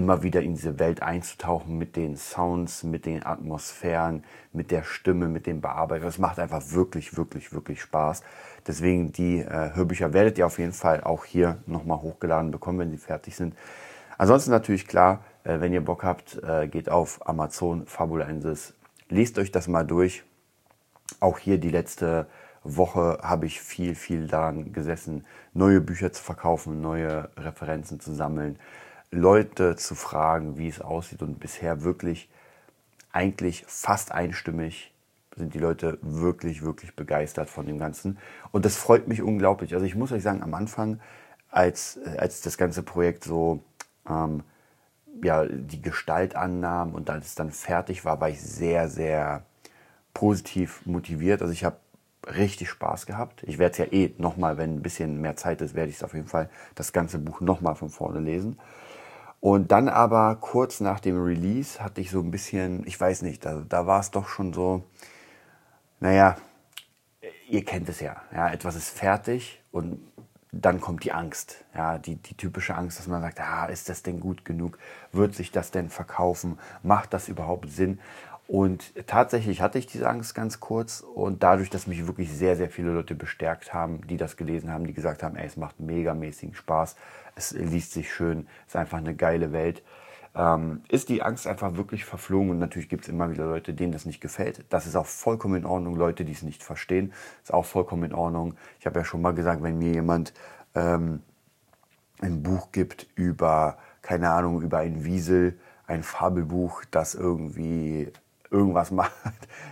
immer 0.00 0.22
wieder 0.22 0.40
in 0.40 0.54
diese 0.54 0.78
Welt 0.78 1.02
einzutauchen 1.02 1.76
mit 1.76 1.94
den 1.94 2.16
Sounds, 2.16 2.84
mit 2.84 3.04
den 3.04 3.24
Atmosphären, 3.24 4.24
mit 4.50 4.70
der 4.70 4.82
Stimme, 4.82 5.28
mit 5.28 5.46
dem 5.46 5.60
Bearbeiten. 5.60 6.06
Das 6.06 6.16
macht 6.16 6.38
einfach 6.38 6.62
wirklich, 6.70 7.18
wirklich, 7.18 7.52
wirklich 7.52 7.82
Spaß. 7.82 8.22
Deswegen 8.66 9.12
die 9.12 9.40
äh, 9.40 9.74
Hörbücher 9.74 10.14
werdet 10.14 10.38
ihr 10.38 10.46
auf 10.46 10.58
jeden 10.58 10.72
Fall 10.72 11.04
auch 11.04 11.26
hier 11.26 11.58
nochmal 11.66 12.00
hochgeladen 12.00 12.50
bekommen, 12.50 12.78
wenn 12.78 12.90
sie 12.90 12.96
fertig 12.96 13.36
sind. 13.36 13.54
Ansonsten 14.16 14.50
natürlich 14.50 14.86
klar, 14.86 15.22
äh, 15.44 15.60
wenn 15.60 15.74
ihr 15.74 15.84
Bock 15.84 16.02
habt, 16.02 16.42
äh, 16.42 16.66
geht 16.66 16.88
auf 16.88 17.28
Amazon 17.28 17.84
Fabulensis, 17.84 18.72
lest 19.10 19.38
euch 19.38 19.52
das 19.52 19.68
mal 19.68 19.84
durch. 19.84 20.24
Auch 21.20 21.38
hier 21.38 21.58
die 21.58 21.70
letzte 21.70 22.26
Woche 22.64 23.18
habe 23.20 23.44
ich 23.44 23.60
viel, 23.60 23.94
viel 23.94 24.28
daran 24.28 24.72
gesessen, 24.72 25.26
neue 25.52 25.82
Bücher 25.82 26.10
zu 26.10 26.22
verkaufen, 26.22 26.80
neue 26.80 27.28
Referenzen 27.36 28.00
zu 28.00 28.14
sammeln, 28.14 28.58
Leute 29.10 29.76
zu 29.76 29.94
fragen, 29.94 30.56
wie 30.56 30.68
es 30.68 30.80
aussieht. 30.80 31.22
Und 31.22 31.40
bisher 31.40 31.82
wirklich 31.82 32.28
eigentlich 33.12 33.64
fast 33.66 34.12
einstimmig 34.12 34.92
sind 35.36 35.54
die 35.54 35.58
Leute 35.58 35.98
wirklich, 36.02 36.62
wirklich 36.62 36.94
begeistert 36.94 37.48
von 37.48 37.66
dem 37.66 37.78
Ganzen. 37.78 38.18
Und 38.52 38.64
das 38.64 38.76
freut 38.76 39.08
mich 39.08 39.22
unglaublich. 39.22 39.74
Also 39.74 39.86
ich 39.86 39.94
muss 39.94 40.12
euch 40.12 40.22
sagen, 40.22 40.42
am 40.42 40.54
Anfang, 40.54 41.00
als, 41.50 41.98
als 42.18 42.40
das 42.42 42.58
ganze 42.58 42.82
Projekt 42.82 43.24
so 43.24 43.62
ähm, 44.08 44.42
ja, 45.22 45.44
die 45.46 45.82
Gestalt 45.82 46.36
annahm 46.36 46.94
und 46.94 47.10
als 47.10 47.26
es 47.26 47.34
dann 47.34 47.50
fertig 47.50 48.04
war, 48.04 48.20
war 48.20 48.28
ich 48.28 48.40
sehr, 48.40 48.88
sehr 48.88 49.44
positiv 50.14 50.84
motiviert. 50.86 51.42
Also 51.42 51.52
ich 51.52 51.64
habe 51.64 51.76
richtig 52.26 52.68
Spaß 52.70 53.06
gehabt. 53.06 53.42
Ich 53.44 53.58
werde 53.58 53.72
es 53.72 53.78
ja 53.78 53.92
eh 53.92 54.14
nochmal, 54.18 54.58
wenn 54.58 54.76
ein 54.76 54.82
bisschen 54.82 55.20
mehr 55.20 55.36
Zeit 55.36 55.60
ist, 55.62 55.74
werde 55.74 55.90
ich 55.90 55.96
es 55.96 56.04
auf 56.04 56.14
jeden 56.14 56.26
Fall 56.26 56.48
das 56.74 56.92
ganze 56.92 57.18
Buch 57.18 57.40
nochmal 57.40 57.74
von 57.74 57.90
vorne 57.90 58.20
lesen. 58.20 58.58
Und 59.40 59.72
dann 59.72 59.88
aber 59.88 60.36
kurz 60.36 60.80
nach 60.80 61.00
dem 61.00 61.20
Release 61.22 61.82
hatte 61.82 62.02
ich 62.02 62.10
so 62.10 62.20
ein 62.20 62.30
bisschen, 62.30 62.86
ich 62.86 63.00
weiß 63.00 63.22
nicht, 63.22 63.44
da, 63.44 63.62
da 63.66 63.86
war 63.86 64.00
es 64.00 64.10
doch 64.10 64.28
schon 64.28 64.52
so, 64.52 64.84
naja, 65.98 66.36
ihr 67.48 67.64
kennt 67.64 67.88
es 67.88 68.00
ja, 68.00 68.16
ja, 68.32 68.50
etwas 68.52 68.76
ist 68.76 68.90
fertig 68.90 69.62
und 69.72 70.00
dann 70.52 70.80
kommt 70.80 71.04
die 71.04 71.12
Angst, 71.12 71.64
ja, 71.74 71.98
die, 71.98 72.16
die 72.16 72.36
typische 72.36 72.74
Angst, 72.74 72.98
dass 72.98 73.06
man 73.06 73.22
sagt, 73.22 73.40
ah, 73.40 73.66
ist 73.66 73.88
das 73.88 74.02
denn 74.02 74.20
gut 74.20 74.44
genug? 74.44 74.78
Wird 75.12 75.34
sich 75.34 75.52
das 75.52 75.70
denn 75.70 75.90
verkaufen? 75.90 76.58
Macht 76.82 77.14
das 77.14 77.28
überhaupt 77.28 77.70
Sinn? 77.70 78.00
Und 78.50 79.06
tatsächlich 79.06 79.60
hatte 79.60 79.78
ich 79.78 79.86
diese 79.86 80.08
Angst 80.08 80.34
ganz 80.34 80.58
kurz 80.58 81.02
und 81.02 81.44
dadurch, 81.44 81.70
dass 81.70 81.86
mich 81.86 82.08
wirklich 82.08 82.32
sehr, 82.32 82.56
sehr 82.56 82.68
viele 82.68 82.90
Leute 82.90 83.14
bestärkt 83.14 83.72
haben, 83.72 84.04
die 84.08 84.16
das 84.16 84.36
gelesen 84.36 84.72
haben, 84.72 84.88
die 84.88 84.92
gesagt 84.92 85.22
haben, 85.22 85.36
ey, 85.36 85.46
es 85.46 85.56
macht 85.56 85.78
megamäßigen 85.78 86.56
Spaß, 86.56 86.96
es 87.36 87.52
liest 87.52 87.92
sich 87.92 88.12
schön, 88.12 88.48
es 88.66 88.72
ist 88.72 88.76
einfach 88.76 88.98
eine 88.98 89.14
geile 89.14 89.52
Welt, 89.52 89.84
ähm, 90.34 90.82
ist 90.88 91.10
die 91.10 91.22
Angst 91.22 91.46
einfach 91.46 91.76
wirklich 91.76 92.04
verflogen 92.04 92.50
und 92.50 92.58
natürlich 92.58 92.88
gibt 92.88 93.04
es 93.04 93.08
immer 93.08 93.30
wieder 93.30 93.46
Leute, 93.46 93.72
denen 93.72 93.92
das 93.92 94.04
nicht 94.04 94.20
gefällt. 94.20 94.64
Das 94.68 94.84
ist 94.84 94.96
auch 94.96 95.06
vollkommen 95.06 95.54
in 95.54 95.64
Ordnung, 95.64 95.94
Leute, 95.94 96.24
die 96.24 96.32
es 96.32 96.42
nicht 96.42 96.64
verstehen, 96.64 97.12
ist 97.44 97.54
auch 97.54 97.64
vollkommen 97.64 98.02
in 98.02 98.14
Ordnung. 98.14 98.56
Ich 98.80 98.86
habe 98.86 98.98
ja 98.98 99.04
schon 99.04 99.22
mal 99.22 99.32
gesagt, 99.32 99.62
wenn 99.62 99.78
mir 99.78 99.92
jemand 99.92 100.34
ähm, 100.74 101.22
ein 102.20 102.42
Buch 102.42 102.72
gibt 102.72 103.06
über, 103.14 103.78
keine 104.02 104.30
Ahnung, 104.30 104.60
über 104.60 104.78
ein 104.78 105.04
Wiesel, 105.04 105.56
ein 105.86 106.02
Fabelbuch, 106.02 106.82
das 106.90 107.14
irgendwie 107.14 108.10
irgendwas 108.50 108.90
macht, 108.90 109.12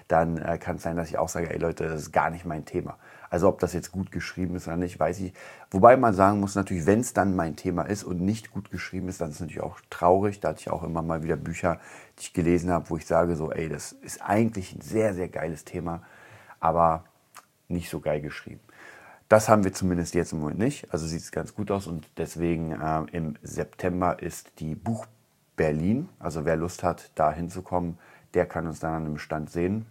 dann 0.08 0.38
äh, 0.38 0.58
kann 0.58 0.76
es 0.76 0.82
sein, 0.82 0.96
dass 0.96 1.08
ich 1.08 1.18
auch 1.18 1.28
sage, 1.28 1.50
ey 1.50 1.58
Leute, 1.58 1.88
das 1.88 2.02
ist 2.02 2.12
gar 2.12 2.30
nicht 2.30 2.44
mein 2.44 2.64
Thema. 2.64 2.98
Also 3.30 3.48
ob 3.48 3.58
das 3.58 3.74
jetzt 3.74 3.92
gut 3.92 4.10
geschrieben 4.10 4.56
ist 4.56 4.66
oder 4.66 4.76
nicht, 4.76 4.98
weiß 4.98 5.20
ich. 5.20 5.34
Wobei 5.70 5.96
man 5.96 6.14
sagen 6.14 6.40
muss 6.40 6.54
natürlich, 6.54 6.86
wenn 6.86 7.00
es 7.00 7.12
dann 7.12 7.36
mein 7.36 7.56
Thema 7.56 7.82
ist 7.82 8.04
und 8.04 8.20
nicht 8.20 8.50
gut 8.50 8.70
geschrieben 8.70 9.08
ist, 9.08 9.20
dann 9.20 9.28
ist 9.28 9.36
es 9.36 9.40
natürlich 9.40 9.62
auch 9.62 9.80
traurig. 9.90 10.40
Da 10.40 10.48
hatte 10.48 10.60
ich 10.60 10.70
auch 10.70 10.82
immer 10.82 11.02
mal 11.02 11.22
wieder 11.22 11.36
Bücher, 11.36 11.78
die 12.18 12.22
ich 12.22 12.32
gelesen 12.32 12.70
habe, 12.70 12.88
wo 12.88 12.96
ich 12.96 13.06
sage 13.06 13.36
so, 13.36 13.52
ey, 13.52 13.68
das 13.68 13.92
ist 13.92 14.22
eigentlich 14.22 14.74
ein 14.74 14.80
sehr, 14.80 15.12
sehr 15.12 15.28
geiles 15.28 15.64
Thema, 15.64 16.02
aber 16.58 17.04
nicht 17.68 17.90
so 17.90 18.00
geil 18.00 18.22
geschrieben. 18.22 18.60
Das 19.28 19.50
haben 19.50 19.62
wir 19.62 19.74
zumindest 19.74 20.14
jetzt 20.14 20.32
im 20.32 20.40
Moment 20.40 20.58
nicht. 20.58 20.90
Also 20.90 21.06
sieht 21.06 21.20
es 21.20 21.32
ganz 21.32 21.54
gut 21.54 21.70
aus 21.70 21.86
und 21.86 22.08
deswegen 22.16 22.72
äh, 22.72 23.02
im 23.12 23.34
September 23.42 24.22
ist 24.22 24.58
die 24.58 24.74
Buch 24.74 25.06
Berlin. 25.54 26.08
Also 26.18 26.46
wer 26.46 26.56
Lust 26.56 26.82
hat, 26.82 27.10
da 27.14 27.30
hinzukommen, 27.30 27.98
der 28.34 28.46
kann 28.46 28.66
uns 28.66 28.80
dann 28.80 28.94
an 28.94 29.04
dem 29.04 29.18
Stand 29.18 29.50
sehen. 29.50 29.86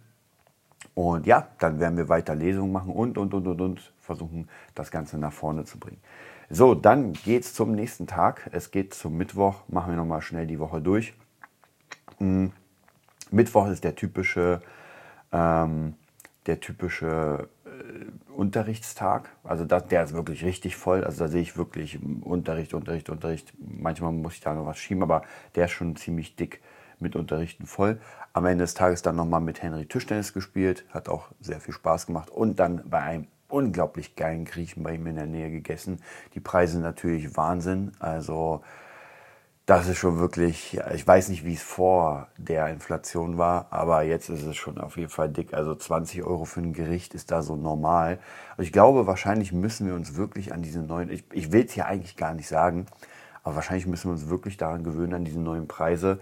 Und 0.94 1.26
ja, 1.26 1.48
dann 1.58 1.80
werden 1.80 1.96
wir 1.96 2.08
weiter 2.08 2.34
Lesungen 2.34 2.72
machen 2.72 2.92
und, 2.92 3.18
und, 3.18 3.34
und, 3.34 3.46
und, 3.46 3.60
und 3.60 3.92
versuchen, 4.00 4.48
das 4.74 4.90
Ganze 4.90 5.18
nach 5.18 5.32
vorne 5.32 5.64
zu 5.64 5.78
bringen. 5.78 6.00
So, 6.50 6.74
dann 6.74 7.12
geht 7.12 7.44
es 7.44 7.54
zum 7.54 7.72
nächsten 7.72 8.06
Tag. 8.06 8.48
Es 8.52 8.70
geht 8.70 8.94
zum 8.94 9.16
Mittwoch. 9.16 9.62
Machen 9.68 9.92
wir 9.92 9.96
nochmal 9.96 10.22
schnell 10.22 10.46
die 10.46 10.58
Woche 10.58 10.80
durch. 10.80 11.14
Hm. 12.18 12.52
Mittwoch 13.30 13.68
ist 13.68 13.84
der 13.84 13.94
typische, 13.94 14.62
ähm, 15.30 15.94
der 16.46 16.60
typische 16.60 17.48
äh, 17.66 18.32
Unterrichtstag. 18.32 19.28
Also 19.44 19.66
das, 19.66 19.86
der 19.88 20.04
ist 20.04 20.14
wirklich 20.14 20.42
richtig 20.42 20.76
voll. 20.76 21.04
Also 21.04 21.24
da 21.24 21.28
sehe 21.28 21.42
ich 21.42 21.58
wirklich 21.58 21.98
Unterricht, 22.22 22.72
Unterricht, 22.72 23.10
Unterricht. 23.10 23.52
Manchmal 23.58 24.12
muss 24.12 24.34
ich 24.34 24.40
da 24.40 24.54
noch 24.54 24.64
was 24.64 24.78
schieben, 24.78 25.02
aber 25.02 25.22
der 25.54 25.66
ist 25.66 25.72
schon 25.72 25.96
ziemlich 25.96 26.34
dick 26.36 26.62
mit 27.00 27.16
Unterrichten 27.16 27.66
voll. 27.66 28.00
Am 28.32 28.46
Ende 28.46 28.64
des 28.64 28.74
Tages 28.74 29.02
dann 29.02 29.16
nochmal 29.16 29.40
mit 29.40 29.62
Henry 29.62 29.86
Tischtennis 29.86 30.32
gespielt, 30.32 30.84
hat 30.90 31.08
auch 31.08 31.28
sehr 31.40 31.60
viel 31.60 31.74
Spaß 31.74 32.06
gemacht 32.06 32.30
und 32.30 32.58
dann 32.58 32.82
bei 32.88 33.00
einem 33.00 33.26
unglaublich 33.48 34.14
geilen 34.16 34.44
Griechen 34.44 34.82
bei 34.82 34.94
ihm 34.94 35.06
in 35.06 35.16
der 35.16 35.26
Nähe 35.26 35.50
gegessen. 35.50 36.00
Die 36.34 36.40
Preise 36.40 36.80
natürlich 36.80 37.36
Wahnsinn. 37.36 37.92
Also 37.98 38.62
das 39.68 39.86
ist 39.86 39.98
schon 39.98 40.18
wirklich, 40.18 40.80
ich 40.94 41.06
weiß 41.06 41.28
nicht, 41.28 41.44
wie 41.44 41.52
es 41.52 41.62
vor 41.62 42.28
der 42.38 42.68
Inflation 42.68 43.36
war, 43.36 43.66
aber 43.68 44.02
jetzt 44.02 44.30
ist 44.30 44.44
es 44.44 44.56
schon 44.56 44.78
auf 44.78 44.96
jeden 44.96 45.10
Fall 45.10 45.28
dick. 45.28 45.52
Also 45.52 45.74
20 45.74 46.22
Euro 46.22 46.46
für 46.46 46.60
ein 46.60 46.72
Gericht 46.72 47.12
ist 47.12 47.30
da 47.30 47.42
so 47.42 47.54
normal. 47.54 48.18
Und 48.56 48.64
ich 48.64 48.72
glaube, 48.72 49.06
wahrscheinlich 49.06 49.52
müssen 49.52 49.86
wir 49.86 49.94
uns 49.94 50.16
wirklich 50.16 50.54
an 50.54 50.62
diese 50.62 50.80
neuen, 50.80 51.10
ich, 51.10 51.24
ich 51.34 51.52
will 51.52 51.66
es 51.66 51.72
hier 51.72 51.84
eigentlich 51.84 52.16
gar 52.16 52.32
nicht 52.32 52.48
sagen, 52.48 52.86
aber 53.42 53.56
wahrscheinlich 53.56 53.86
müssen 53.86 54.08
wir 54.08 54.12
uns 54.12 54.30
wirklich 54.30 54.56
daran 54.56 54.84
gewöhnen, 54.84 55.12
an 55.12 55.24
diese 55.26 55.40
neuen 55.40 55.68
Preise. 55.68 56.18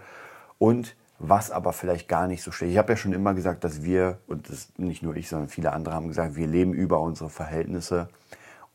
Und 0.59 0.95
was 1.19 1.49
aber 1.51 1.73
vielleicht 1.73 2.07
gar 2.07 2.27
nicht 2.27 2.43
so 2.43 2.51
schlecht. 2.51 2.73
Ich 2.73 2.77
habe 2.77 2.93
ja 2.93 2.97
schon 2.97 3.13
immer 3.13 3.33
gesagt, 3.33 3.63
dass 3.63 3.83
wir, 3.83 4.19
und 4.27 4.49
das 4.49 4.69
nicht 4.77 5.01
nur 5.01 5.15
ich, 5.15 5.29
sondern 5.29 5.49
viele 5.49 5.73
andere 5.73 5.95
haben 5.95 6.07
gesagt, 6.07 6.35
wir 6.35 6.47
leben 6.47 6.73
über 6.73 6.99
unsere 6.99 7.29
Verhältnisse. 7.29 8.07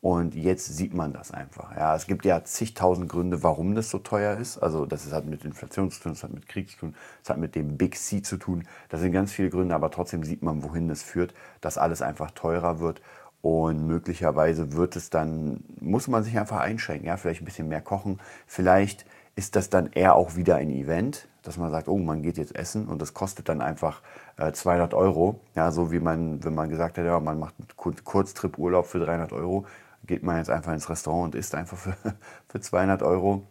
Und 0.01 0.35
jetzt 0.35 0.65
sieht 0.65 0.93
man 0.93 1.13
das 1.13 1.31
einfach. 1.31 1.73
Ja, 1.77 1.95
es 1.95 2.07
gibt 2.07 2.25
ja 2.25 2.43
zigtausend 2.43 3.07
Gründe, 3.07 3.41
warum 3.41 3.73
das 3.73 3.89
so 3.89 3.99
teuer 3.99 4.37
ist. 4.37 4.57
Also 4.57 4.85
das 4.85 5.09
hat 5.13 5.25
mit 5.25 5.45
Inflation 5.45 5.89
zu 5.91 6.01
tun, 6.01 6.11
das 6.11 6.23
hat 6.23 6.33
mit 6.33 6.49
Krieg 6.49 6.69
zu 6.69 6.77
tun, 6.77 6.95
das 7.21 7.29
hat 7.29 7.37
mit 7.37 7.55
dem 7.55 7.77
Big 7.77 7.95
C 7.97 8.21
zu 8.21 8.35
tun. 8.35 8.67
Das 8.89 8.99
sind 8.99 9.13
ganz 9.13 9.31
viele 9.31 9.49
Gründe, 9.49 9.73
aber 9.73 9.89
trotzdem 9.91 10.25
sieht 10.25 10.43
man, 10.43 10.61
wohin 10.61 10.89
das 10.89 11.01
führt, 11.01 11.33
dass 11.61 11.77
alles 11.77 12.01
einfach 12.01 12.31
teurer 12.31 12.81
wird. 12.81 13.01
Und 13.41 13.87
möglicherweise 13.87 14.73
wird 14.73 14.97
es 14.97 15.09
dann, 15.09 15.63
muss 15.79 16.09
man 16.09 16.23
sich 16.23 16.37
einfach 16.37 16.59
einschränken, 16.59 17.07
ja, 17.07 17.15
vielleicht 17.15 17.41
ein 17.41 17.45
bisschen 17.45 17.69
mehr 17.69 17.81
kochen. 17.81 18.19
Vielleicht 18.45 19.05
ist 19.35 19.55
das 19.55 19.69
dann 19.69 19.91
eher 19.91 20.15
auch 20.15 20.35
wieder 20.35 20.55
ein 20.57 20.69
Event, 20.69 21.27
dass 21.41 21.57
man 21.57 21.71
sagt, 21.71 21.87
oh, 21.87 21.97
man 21.97 22.21
geht 22.21 22.37
jetzt 22.37 22.55
essen 22.55 22.87
und 22.87 23.01
das 23.01 23.13
kostet 23.13 23.49
dann 23.49 23.61
einfach 23.61 24.01
äh, 24.37 24.51
200 24.51 24.93
Euro. 24.93 25.39
Ja, 25.55 25.71
so 25.71 25.91
wie 25.91 25.99
man, 25.99 26.43
wenn 26.43 26.55
man 26.55 26.69
gesagt 26.69 26.97
hat, 26.97 27.05
ja, 27.05 27.19
man 27.19 27.39
macht 27.39 27.55
einen 27.59 27.95
Kurztrip-Urlaub 28.03 28.85
für 28.85 28.99
300 28.99 29.33
Euro, 29.33 29.65
geht 30.05 30.23
man 30.23 30.37
jetzt 30.37 30.49
einfach 30.49 30.73
ins 30.73 30.89
Restaurant 30.89 31.33
und 31.33 31.39
isst 31.39 31.55
einfach 31.55 31.77
für, 31.77 31.95
für 32.47 32.61
200 32.61 33.01
Euro. 33.03 33.43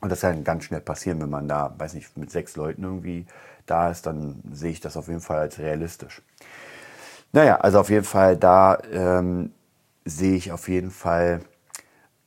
Und 0.00 0.12
das 0.12 0.20
kann 0.20 0.44
ganz 0.44 0.64
schnell 0.64 0.80
passieren, 0.80 1.20
wenn 1.20 1.30
man 1.30 1.48
da, 1.48 1.74
weiß 1.76 1.94
nicht, 1.94 2.16
mit 2.16 2.30
sechs 2.30 2.54
Leuten 2.54 2.84
irgendwie 2.84 3.26
da 3.66 3.90
ist, 3.90 4.06
dann 4.06 4.40
sehe 4.52 4.70
ich 4.70 4.80
das 4.80 4.96
auf 4.96 5.08
jeden 5.08 5.20
Fall 5.20 5.38
als 5.38 5.58
realistisch. 5.58 6.22
Naja, 7.32 7.56
also 7.56 7.80
auf 7.80 7.90
jeden 7.90 8.04
Fall, 8.04 8.36
da 8.36 8.78
ähm, 8.92 9.52
sehe 10.04 10.36
ich 10.36 10.52
auf 10.52 10.68
jeden 10.68 10.90
Fall, 10.90 11.40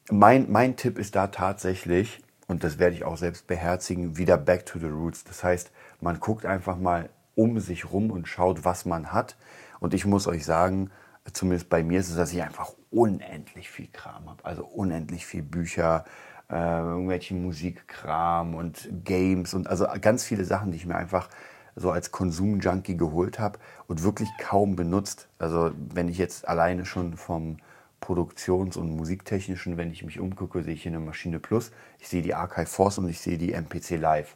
mein, 0.09 0.51
mein 0.51 0.75
Tipp 0.75 0.99
ist 0.99 1.15
da 1.15 1.27
tatsächlich, 1.27 2.21
und 2.51 2.65
das 2.65 2.79
werde 2.79 2.95
ich 2.95 3.05
auch 3.05 3.15
selbst 3.15 3.47
beherzigen, 3.47 4.17
wieder 4.17 4.37
back 4.37 4.65
to 4.65 4.77
the 4.77 4.87
roots. 4.87 5.23
Das 5.23 5.41
heißt, 5.41 5.71
man 6.01 6.19
guckt 6.19 6.45
einfach 6.45 6.77
mal 6.77 7.09
um 7.33 7.61
sich 7.61 7.91
rum 7.91 8.11
und 8.11 8.27
schaut, 8.27 8.65
was 8.65 8.83
man 8.83 9.13
hat. 9.13 9.37
Und 9.79 9.93
ich 9.93 10.05
muss 10.05 10.27
euch 10.27 10.45
sagen, 10.45 10.91
zumindest 11.31 11.69
bei 11.69 11.81
mir 11.81 12.01
ist 12.01 12.09
es, 12.09 12.17
dass 12.17 12.33
ich 12.33 12.43
einfach 12.43 12.73
unendlich 12.91 13.71
viel 13.71 13.87
Kram 13.87 14.29
habe. 14.29 14.43
Also 14.43 14.65
unendlich 14.65 15.25
viel 15.25 15.43
Bücher, 15.43 16.03
äh, 16.49 16.79
irgendwelchen 16.79 17.41
Musikkram 17.41 18.53
und 18.53 18.89
Games 19.05 19.53
und 19.53 19.67
also 19.67 19.87
ganz 20.01 20.25
viele 20.25 20.43
Sachen, 20.43 20.71
die 20.71 20.77
ich 20.77 20.85
mir 20.85 20.95
einfach 20.95 21.29
so 21.77 21.89
als 21.89 22.11
Konsum-Junkie 22.11 22.97
geholt 22.97 23.39
habe 23.39 23.59
und 23.87 24.03
wirklich 24.03 24.29
kaum 24.37 24.75
benutzt. 24.75 25.29
Also 25.39 25.71
wenn 25.93 26.09
ich 26.09 26.17
jetzt 26.17 26.45
alleine 26.49 26.85
schon 26.85 27.15
vom 27.15 27.57
Produktions- 28.01 28.75
und 28.75 28.95
Musiktechnischen, 28.95 29.77
wenn 29.77 29.91
ich 29.91 30.03
mich 30.03 30.19
umgucke, 30.19 30.63
sehe 30.63 30.73
ich 30.73 30.83
hier 30.83 30.91
eine 30.91 30.99
Maschine 30.99 31.39
Plus, 31.39 31.71
ich 31.99 32.09
sehe 32.09 32.21
die 32.21 32.33
Archive 32.33 32.65
Force 32.65 32.97
und 32.97 33.07
ich 33.07 33.21
sehe 33.21 33.37
die 33.37 33.53
MPC 33.53 33.91
Live 33.91 34.35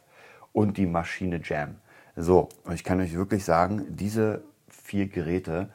und 0.52 0.78
die 0.78 0.86
Maschine 0.86 1.40
Jam. 1.44 1.76
So, 2.16 2.48
und 2.64 2.72
ich 2.72 2.84
kann 2.84 3.00
euch 3.00 3.14
wirklich 3.14 3.44
sagen, 3.44 3.84
diese 3.90 4.42
vier 4.68 5.08
Geräte 5.08 5.68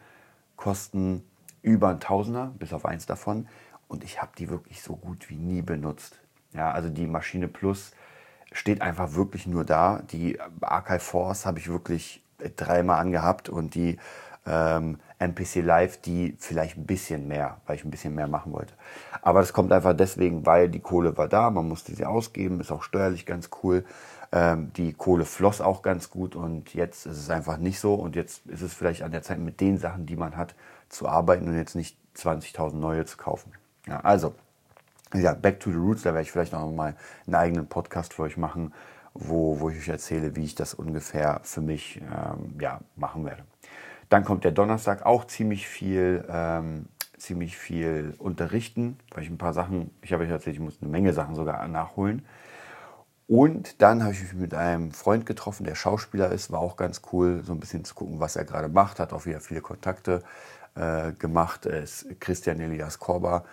kosten 0.56 1.24
über 1.62 1.90
ein 1.90 2.00
Tausender, 2.00 2.54
bis 2.58 2.74
auf 2.74 2.86
eins 2.86 3.06
davon. 3.06 3.48
Und 3.88 4.04
ich 4.04 4.22
habe 4.22 4.32
die 4.38 4.50
wirklich 4.50 4.82
so 4.82 4.96
gut 4.96 5.30
wie 5.30 5.36
nie 5.36 5.62
benutzt. 5.62 6.20
Ja, 6.54 6.72
also 6.72 6.90
die 6.90 7.06
Maschine 7.06 7.48
Plus 7.48 7.92
steht 8.52 8.82
einfach 8.82 9.14
wirklich 9.14 9.46
nur 9.46 9.66
da. 9.66 10.02
Die 10.12 10.40
Archive 10.62 11.00
Force 11.00 11.46
habe 11.46 11.60
ich 11.60 11.70
wirklich 11.70 12.24
dreimal 12.56 13.00
angehabt 13.00 13.50
und 13.50 13.76
die 13.76 13.98
ähm, 14.46 15.00
NPC 15.22 15.58
Live, 15.64 15.98
die 15.98 16.36
vielleicht 16.40 16.78
ein 16.78 16.86
bisschen 16.86 17.28
mehr, 17.28 17.58
weil 17.66 17.76
ich 17.76 17.86
ein 17.86 17.92
bisschen 17.92 18.16
mehr 18.16 18.28
machen 18.28 18.52
wollte. 18.52 18.74
Aber 19.22 19.40
das 19.40 19.54
kommt 19.54 19.72
einfach 19.72 19.96
deswegen, 19.96 20.46
weil 20.46 20.70
die 20.70 20.80
Kohle 20.80 21.18
war 21.18 21.28
da, 21.28 21.50
man 21.50 21.68
musste 21.68 21.94
sie 21.94 22.06
ausgeben, 22.06 22.60
ist 22.60 22.72
auch 22.72 22.84
steuerlich 22.84 23.26
ganz 23.26 23.50
cool. 23.64 23.86
Ähm, 24.32 24.72
die 24.76 24.94
Kohle 24.94 25.26
floss 25.26 25.62
auch 25.62 25.82
ganz 25.82 26.10
gut 26.10 26.36
und 26.36 26.74
jetzt 26.74 27.06
ist 27.06 27.18
es 27.18 27.30
einfach 27.30 27.58
nicht 27.58 27.80
so 27.80 27.96
und 27.96 28.16
jetzt 28.16 28.46
ist 28.48 28.62
es 28.62 28.74
vielleicht 28.74 29.04
an 29.04 29.12
der 29.12 29.22
Zeit 29.22 29.40
mit 29.40 29.60
den 29.62 29.78
Sachen, 29.78 30.06
die 30.06 30.16
man 30.16 30.38
hat, 30.38 30.56
zu 30.90 31.08
arbeiten 31.08 31.48
und 31.48 31.56
jetzt 31.56 31.76
nicht 31.76 31.98
20.000 32.16 32.76
neue 32.76 33.06
zu 33.06 33.18
kaufen. 33.18 33.52
Ja, 33.88 34.00
also, 34.02 34.34
ja, 35.14 35.34
Back 35.34 35.60
to 35.60 35.70
the 35.70 35.78
Roots, 35.78 36.04
da 36.04 36.14
werde 36.14 36.22
ich 36.22 36.32
vielleicht 36.32 36.54
noch 36.54 36.72
mal 36.72 36.96
einen 37.26 37.36
eigenen 37.36 37.68
Podcast 37.68 38.14
für 38.14 38.24
euch 38.24 38.38
machen, 38.38 38.74
wo, 39.14 39.60
wo 39.60 39.70
ich 39.70 39.78
euch 39.78 39.90
erzähle, 39.90 40.36
wie 40.36 40.46
ich 40.46 40.56
das 40.56 40.74
ungefähr 40.74 41.42
für 41.44 41.62
mich 41.62 42.02
ähm, 42.02 42.56
ja, 42.60 42.80
machen 42.96 43.26
werde. 43.26 43.44
Dann 44.12 44.26
kommt 44.26 44.44
der 44.44 44.52
Donnerstag 44.52 45.06
auch 45.06 45.24
ziemlich 45.24 45.70
viel, 45.70 46.26
ähm, 46.30 46.88
ziemlich 47.18 47.58
viel 47.58 48.14
unterrichten, 48.18 48.98
weil 49.12 49.24
ich 49.24 49.30
ein 49.30 49.38
paar 49.38 49.54
Sachen, 49.54 49.90
ich 50.02 50.12
habe 50.12 50.28
erzählt, 50.28 50.58
ich 50.58 50.62
muss 50.62 50.80
eine 50.82 50.92
Menge 50.92 51.14
Sachen 51.14 51.34
sogar 51.34 51.66
nachholen. 51.70 52.26
Und 53.30 53.82
dann 53.82 54.04
habe 54.04 54.12
ich 54.12 54.22
mich 54.22 54.34
mit 54.34 54.54
einem 54.54 54.92
Freund 54.92 55.26
getroffen, 55.26 55.64
der 55.64 55.76
Schauspieler 55.76 56.30
ist, 56.30 56.52
war 56.52 56.60
auch 56.60 56.76
ganz 56.76 57.04
cool, 57.14 57.42
so 57.46 57.54
ein 57.54 57.62
bisschen 57.62 57.86
zu 57.86 57.96
gucken, 57.96 58.20
was 58.20 58.36
er 58.36 58.44
gerade 58.44 58.68
macht, 58.68 59.00
hat 59.00 59.14
auch 59.14 59.26
wieder 59.26 59.40
viele 59.40 59.62
Kontakte 59.62 60.24
äh, 60.76 61.14
gemacht, 61.14 61.66
ist 61.66 62.08
Christian 62.20 62.60
Elias 62.60 63.00
Korber. 63.00 63.46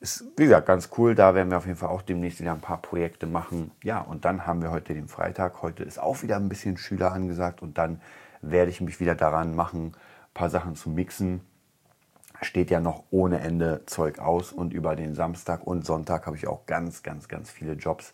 Ist, 0.00 0.26
wie 0.36 0.44
gesagt, 0.44 0.66
ganz 0.66 0.90
cool, 0.98 1.14
da 1.14 1.34
werden 1.34 1.48
wir 1.48 1.56
auf 1.56 1.64
jeden 1.64 1.78
Fall 1.78 1.88
auch 1.88 2.02
demnächst 2.02 2.40
wieder 2.40 2.52
ein 2.52 2.60
paar 2.60 2.82
Projekte 2.82 3.26
machen. 3.26 3.70
Ja, 3.82 4.02
und 4.02 4.26
dann 4.26 4.46
haben 4.46 4.60
wir 4.60 4.70
heute 4.70 4.92
den 4.92 5.08
Freitag, 5.08 5.62
heute 5.62 5.82
ist 5.82 5.98
auch 5.98 6.20
wieder 6.22 6.36
ein 6.36 6.50
bisschen 6.50 6.76
Schüler 6.76 7.10
angesagt 7.12 7.62
und 7.62 7.78
dann 7.78 8.02
werde 8.50 8.70
ich 8.70 8.80
mich 8.80 9.00
wieder 9.00 9.14
daran 9.14 9.54
machen, 9.54 9.88
ein 9.88 10.34
paar 10.34 10.50
Sachen 10.50 10.76
zu 10.76 10.90
mixen. 10.90 11.40
Steht 12.42 12.70
ja 12.70 12.80
noch 12.80 13.04
ohne 13.10 13.40
Ende 13.40 13.82
Zeug 13.86 14.18
aus 14.18 14.52
und 14.52 14.72
über 14.72 14.96
den 14.96 15.14
Samstag 15.14 15.66
und 15.66 15.86
Sonntag 15.86 16.26
habe 16.26 16.36
ich 16.36 16.46
auch 16.46 16.66
ganz, 16.66 17.02
ganz, 17.02 17.28
ganz 17.28 17.50
viele 17.50 17.74
Jobs, 17.74 18.12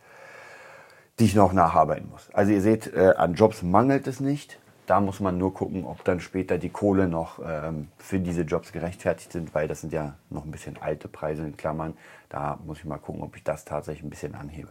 die 1.18 1.24
ich 1.24 1.34
noch 1.34 1.52
nacharbeiten 1.52 2.08
muss. 2.10 2.28
Also 2.32 2.52
ihr 2.52 2.60
seht, 2.60 2.92
äh, 2.94 3.14
an 3.16 3.34
Jobs 3.34 3.62
mangelt 3.62 4.06
es 4.06 4.20
nicht. 4.20 4.58
Da 4.86 5.00
muss 5.00 5.20
man 5.20 5.38
nur 5.38 5.54
gucken, 5.54 5.84
ob 5.84 6.02
dann 6.04 6.18
später 6.18 6.58
die 6.58 6.68
Kohle 6.68 7.06
noch 7.06 7.38
ähm, 7.44 7.88
für 7.96 8.18
diese 8.18 8.42
Jobs 8.42 8.72
gerechtfertigt 8.72 9.30
sind, 9.30 9.54
weil 9.54 9.68
das 9.68 9.82
sind 9.82 9.92
ja 9.92 10.14
noch 10.30 10.44
ein 10.44 10.50
bisschen 10.50 10.76
alte 10.80 11.06
Preise 11.06 11.44
in 11.44 11.56
Klammern. 11.56 11.94
Da 12.28 12.58
muss 12.66 12.78
ich 12.78 12.84
mal 12.84 12.98
gucken, 12.98 13.22
ob 13.22 13.36
ich 13.36 13.44
das 13.44 13.64
tatsächlich 13.64 14.02
ein 14.04 14.10
bisschen 14.10 14.34
anhebe. 14.34 14.70